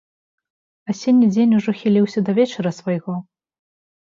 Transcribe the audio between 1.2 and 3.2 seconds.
дзень ужо хіліўся да вечара свайго.